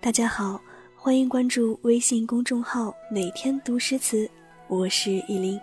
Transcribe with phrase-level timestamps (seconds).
[0.00, 0.60] 大家好，
[0.94, 4.30] 欢迎关注微信公众号“每天读诗词”，
[4.68, 5.58] 我是依林。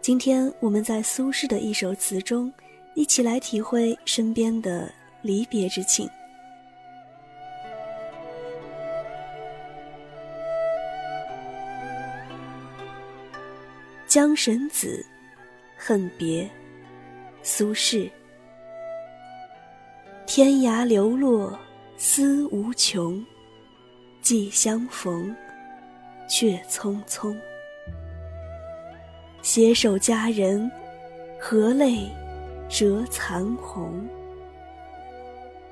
[0.00, 2.50] 今天我们在苏轼的一首词中，
[2.94, 4.90] 一起来体会身边的
[5.20, 6.08] 离别之情。
[14.12, 15.02] 江神子，
[15.74, 16.46] 恨别，
[17.42, 18.10] 苏轼。
[20.26, 21.58] 天涯流落。
[21.96, 23.24] 思无穷，
[24.20, 25.34] 既相逢，
[26.28, 27.34] 却匆匆。
[29.40, 30.70] 携手佳人，
[31.40, 32.06] 何泪
[32.68, 34.06] 折残红？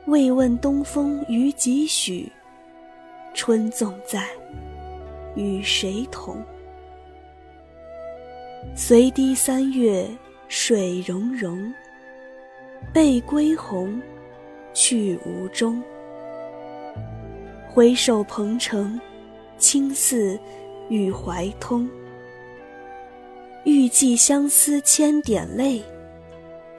[0.06, 2.32] 未问东风与几许，
[3.34, 4.26] 春纵在，
[5.34, 6.42] 与谁同？
[8.74, 10.06] 随堤三月
[10.48, 11.72] 水溶溶，
[12.92, 14.00] 背归鸿，
[14.72, 15.82] 去无踪。
[17.68, 18.98] 回首蓬城，
[19.58, 20.38] 青似
[20.88, 21.88] 与怀通。
[23.64, 25.82] 欲寄相思千点泪，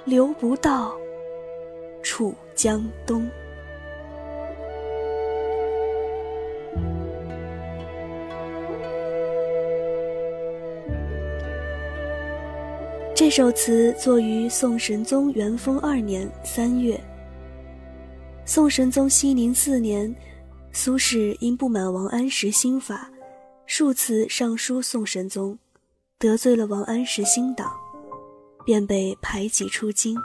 [0.04, 0.92] 流不到，
[2.02, 3.30] 楚江东。
[13.22, 17.00] 这首词作于宋神宗元丰二年三月。
[18.46, 20.12] 宋神宗熙宁四年。
[20.72, 23.08] 苏轼因不满王安石新法，
[23.68, 25.56] 数次上书宋神宗，
[26.18, 27.72] 得罪了王安石新党，
[28.66, 30.18] 便被排挤出京。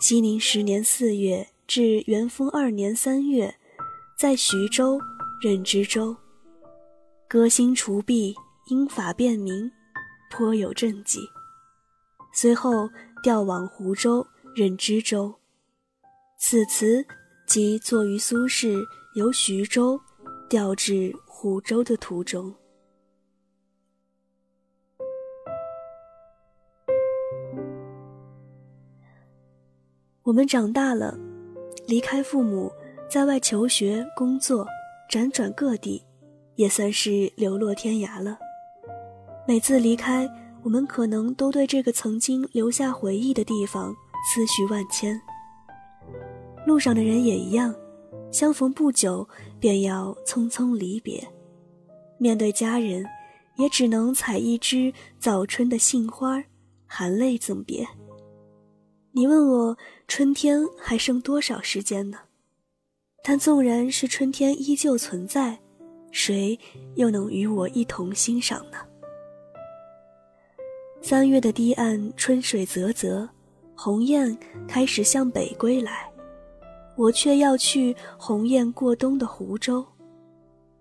[0.00, 3.54] 熙宁十年四月至元丰二年三月，
[4.18, 4.98] 在徐州
[5.42, 6.16] 任知州，
[7.28, 8.34] 革新除弊，
[8.70, 9.70] 因法便民，
[10.30, 11.20] 颇有政绩。
[12.38, 12.88] 随后
[13.22, 15.34] 调往湖州任知州。
[16.38, 17.02] 此词
[17.46, 18.80] 即作于苏轼。
[19.14, 19.98] 由徐州
[20.46, 22.54] 调至湖州的途中，
[30.22, 31.16] 我们长大了，
[31.88, 32.70] 离开父母，
[33.08, 34.66] 在外求学、工作，
[35.10, 36.04] 辗转各地，
[36.56, 38.38] 也算是流落天涯了。
[39.48, 40.28] 每次离开，
[40.66, 43.94] 我们可能都对这个曾经留下回忆的地方
[44.28, 45.16] 思绪万千。
[46.66, 47.72] 路上的人也一样。
[48.32, 49.26] 相逢不久，
[49.60, 51.24] 便要匆匆离别。
[52.18, 53.06] 面对家人，
[53.54, 56.42] 也只能采一枝早春的杏花，
[56.84, 57.86] 含泪赠别。
[59.12, 59.78] 你问我
[60.08, 62.18] 春天还剩多少时间呢？
[63.22, 65.60] 但纵然是春天依旧存在，
[66.10, 66.58] 谁
[66.96, 68.78] 又能与我一同欣赏呢？
[71.08, 73.28] 三月的堤岸，春水啧啧，
[73.76, 74.36] 鸿雁
[74.66, 76.10] 开始向北归来。
[76.96, 79.86] 我却要去鸿雁过冬的湖州，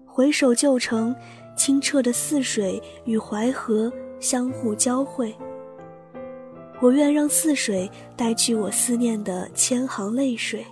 [0.03, 1.15] 回首旧城，
[1.55, 5.31] 清澈的泗水与淮河相互交汇。
[6.81, 7.87] 我愿让泗水
[8.17, 10.65] 带去我思念的千行泪水，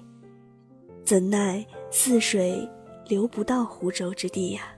[1.05, 2.67] 怎奈泗水
[3.07, 4.72] 流不到湖州之地呀。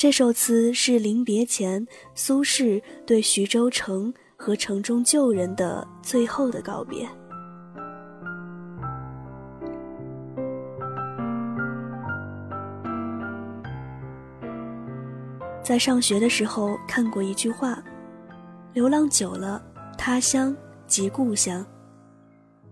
[0.00, 7.06] 这首词是临别前苏轼对徐州城和城中旧人的最后的告别。
[15.62, 17.84] 在上学的时候看过一句话
[18.72, 19.62] ：“流浪久了，
[19.98, 20.56] 他乡
[20.86, 21.62] 即故乡。”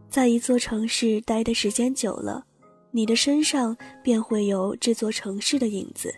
[0.08, 2.46] 在一座城市待的时间久了，
[2.90, 6.10] 你的身上便会有这座城市的影子。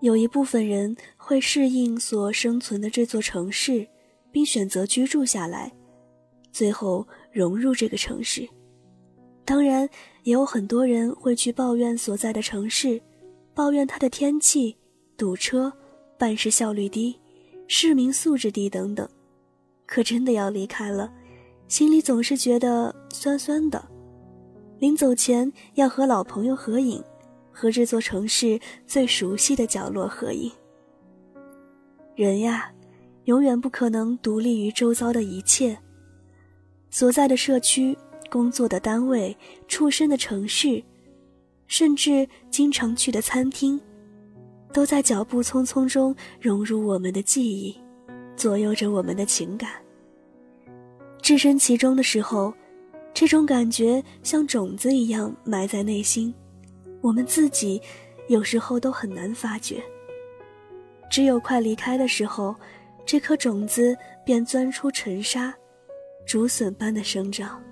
[0.00, 3.86] 有一部分人会适应所生存的这座城市，
[4.30, 5.72] 并选择居住下来，
[6.52, 8.48] 最后融入这个城市。
[9.44, 9.88] 当然，
[10.24, 13.00] 也有很多人会去抱怨所在的城市，
[13.54, 14.76] 抱怨它的天气。
[15.18, 15.72] 堵车、
[16.18, 17.18] 办事效率低、
[17.66, 19.08] 市民素质低等等，
[19.86, 21.10] 可真的要离开了，
[21.68, 23.82] 心里总是觉得酸酸的。
[24.78, 27.02] 临走前要和老朋友合影，
[27.56, 30.52] 和这座城市最熟悉的角落合影。
[32.14, 32.70] 人呀，
[33.24, 35.74] 永远不可能独立于周遭的一切。
[36.90, 37.96] 所在的社区、
[38.30, 39.34] 工作的单位、
[39.68, 40.84] 出身的城市，
[41.66, 43.80] 甚至经常去的餐厅。
[44.70, 47.74] 都在脚步匆匆中融入我们的记忆，
[48.36, 49.70] 左右着我们的情感。
[51.22, 52.52] 置身其中的时候，
[53.14, 56.34] 这种感觉像种子一样埋在内心，
[57.06, 57.80] 我们自己
[58.26, 59.80] 有时候都很难发觉。
[61.08, 62.52] 只有快离开的时候，
[63.04, 65.54] 这颗种子便钻出尘沙，
[66.26, 67.62] 竹笋般的生长。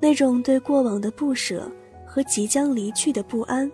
[0.00, 1.70] 那种对过往的不舍
[2.04, 3.70] 和即将离去的不安，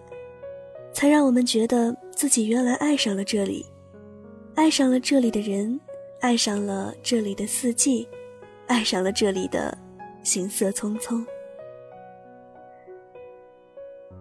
[0.93, 3.64] 才让我们觉得自己原来爱上了这里，
[4.56, 5.81] 爱上了这里的人，
[6.20, 8.06] 爱上了这里的四季，
[8.66, 9.75] 爱上了这里的
[10.22, 11.25] 行色匆匆。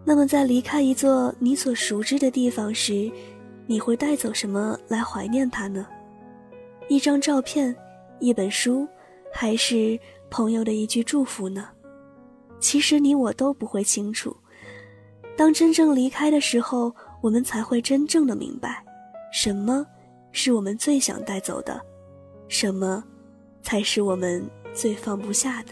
[0.07, 3.11] 那么，在离开一座你所熟知的地方时，
[3.65, 5.87] 你会带走什么来怀念它呢？
[6.87, 7.75] 一张照片，
[8.19, 8.87] 一本书，
[9.33, 9.99] 还是
[10.29, 11.67] 朋友的一句祝福呢？
[12.59, 14.35] 其实你我都不会清楚。
[15.35, 18.85] 当真正离开的时候，我们才会真正的明白，
[19.33, 19.83] 什么
[20.31, 21.81] 是我们最想带走的，
[22.47, 23.03] 什么
[23.63, 25.71] 才是我们最放不下的。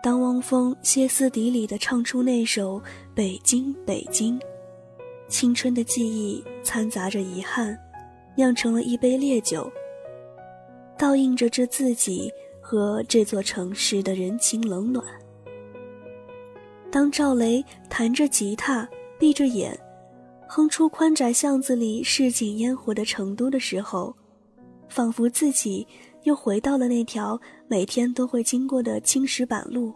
[0.00, 2.76] 当汪峰歇斯底里地唱出那首
[3.14, 4.38] 《北京北京》。
[5.28, 7.78] 青春的记忆掺杂着遗憾，
[8.36, 9.70] 酿成了一杯烈酒。
[10.96, 15.04] 倒映着这自己和这座城市的人情冷暖。
[16.90, 19.78] 当赵雷弹着吉他，闭着眼，
[20.48, 24.16] 哼出宽窄巷子里市井烟火的成都的时候，
[24.88, 25.86] 仿佛自己
[26.22, 29.94] 又回到了那条每天都会经过的青石板路，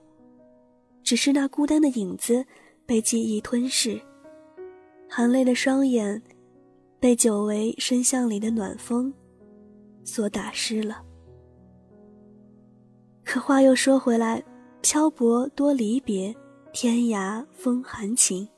[1.03, 2.45] 只是那孤单的影子
[2.87, 4.01] 被记忆吞噬。
[5.09, 6.23] 含泪的双眼，
[6.99, 9.13] 被久违深巷里的暖风
[10.05, 11.03] 所打湿了。
[13.25, 14.43] 可话又说回来，
[14.81, 16.35] 漂泊多离别，
[16.73, 18.49] 天涯风寒情。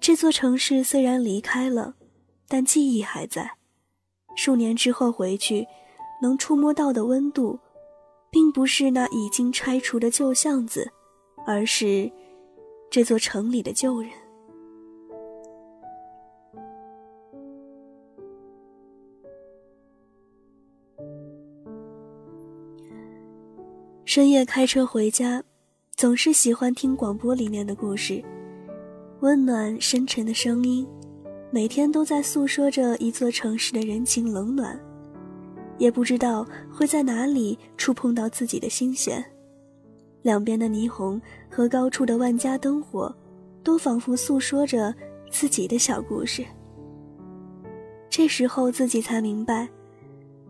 [0.00, 1.94] 这座城市虽然离开了，
[2.48, 3.52] 但记忆还在。
[4.34, 5.66] 数年之后回去，
[6.22, 7.58] 能触摸到的温度，
[8.30, 10.88] 并不是那已经拆除的旧巷子，
[11.44, 12.08] 而是
[12.88, 14.08] 这座城里的旧人。
[24.04, 25.42] 深夜开车回家，
[25.96, 28.22] 总是喜欢听广播里面的故事，
[29.20, 30.86] 温暖深沉的声音，
[31.50, 34.78] 每天都在诉说着一座城市的人情冷暖，
[35.82, 39.22] 也不知道会在哪里触碰到自己的心弦。
[40.22, 41.20] 两边的霓虹
[41.50, 43.12] 和高处的万家灯火，
[43.64, 44.94] 都仿佛诉说着
[45.28, 46.44] 自己的小故事。
[48.08, 49.68] 这时候自己才明白，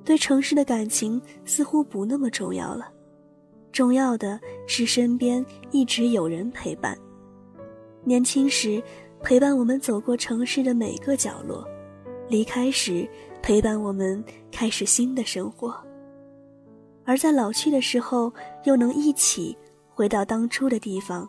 [0.05, 2.93] 对城市的感情似乎不那么重要了。
[3.73, 6.94] 重要的是身边一直有人陪伴。
[8.05, 8.82] 年轻时，
[9.23, 11.64] 陪伴我们走过城市的每个角落；
[12.29, 13.08] 离开时，
[13.42, 15.74] 陪伴我们开始新的生活。
[17.04, 18.32] 而在老去的时候，
[18.64, 19.56] 又能一起
[19.90, 21.28] 回到当初的地方，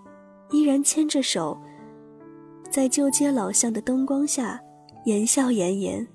[0.51, 1.60] 依然牵着手，
[2.69, 4.62] 在旧街老巷的灯光下，
[5.06, 6.07] 言笑言言。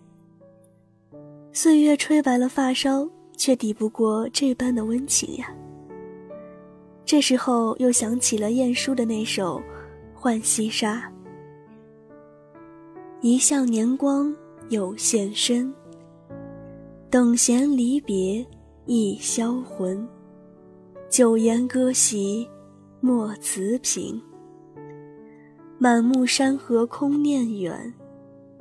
[1.52, 5.52] 岁月吹白了发梢，却抵不过这般的温情呀。
[7.04, 9.58] 这时候又想起了晏殊的那首
[10.20, 10.96] 《浣溪沙》
[13.22, 14.32] ：“一向年光
[14.68, 15.74] 有限身，
[17.10, 18.46] 等闲离别
[18.84, 20.06] 易销魂。
[21.08, 22.46] 酒言歌席
[23.00, 24.20] 莫辞频，
[25.78, 27.94] 满目山河空念远。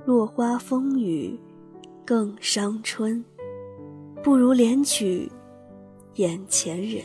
[0.05, 1.37] 落花风雨
[2.05, 3.21] 更伤春，
[4.23, 5.29] 不如怜取
[6.15, 7.03] 眼前人。”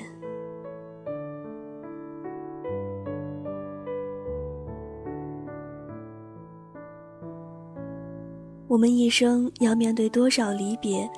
[8.68, 11.10] 我们一生要面对多少离别，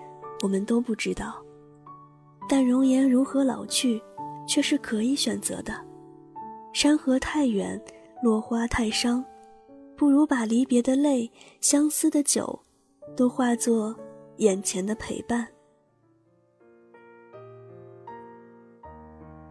[0.42, 1.42] 我们都不知道。
[2.48, 4.02] 但容颜如何老去，
[4.46, 5.74] 却是可以选择的。
[6.72, 7.80] 山河太远，
[8.22, 9.24] 落花太伤，
[9.96, 12.58] 不如把离别的泪、相思的酒，
[13.16, 13.94] 都化作
[14.38, 15.46] 眼前的陪伴。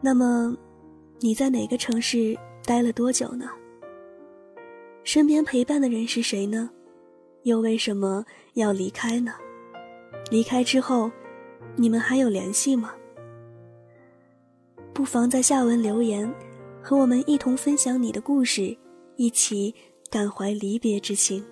[0.02, 0.56] 那么，
[1.20, 3.50] 你在哪个城市待了多久呢？
[5.04, 6.70] 身边陪伴的人是谁呢？
[7.44, 8.24] 又为什么
[8.54, 9.34] 要离开呢？
[10.32, 11.12] 离开之后，
[11.76, 12.94] 你们还有联系吗？
[14.94, 16.34] 不妨在下文留言，
[16.82, 18.76] 和我们一同分享你的故事，
[19.16, 19.74] 一起
[20.10, 21.44] 感怀离别之情。